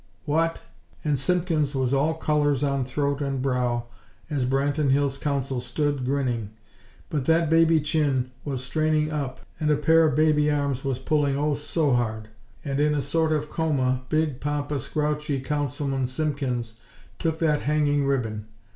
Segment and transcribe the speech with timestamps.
[0.25, 0.61] "What!!"
[1.05, 3.85] and Simpkins was all colors on throat and brow
[4.31, 6.49] as Branton Hills' Council stood, grinning.
[7.11, 11.37] But that baby chin was straining up, and a pair of baby arms was pulling,
[11.37, 12.29] oh, so hard;
[12.65, 16.79] and, in a sort of coma, big, pompous, grouchy Councilman Simpkins
[17.19, 18.47] took that hanging ribbon!